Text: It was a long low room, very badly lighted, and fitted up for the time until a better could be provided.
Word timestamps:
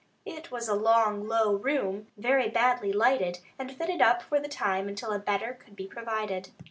It 0.25 0.49
was 0.49 0.67
a 0.67 0.73
long 0.73 1.27
low 1.27 1.53
room, 1.57 2.07
very 2.17 2.49
badly 2.49 2.91
lighted, 2.91 3.37
and 3.59 3.71
fitted 3.71 4.01
up 4.01 4.23
for 4.23 4.39
the 4.39 4.47
time 4.49 4.87
until 4.89 5.11
a 5.11 5.19
better 5.19 5.53
could 5.53 5.75
be 5.75 5.85
provided. 5.85 6.49